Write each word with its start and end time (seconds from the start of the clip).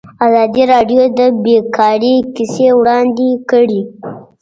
ازادي 0.25 0.63
راډیو 0.73 1.03
د 1.19 1.21
بیکاري 1.43 2.15
کیسې 2.35 2.67
وړاندې 2.79 3.29
کړي. 3.49 3.81